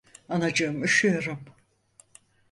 Anacığım 0.29 0.83
üşüyorum! 0.83 1.45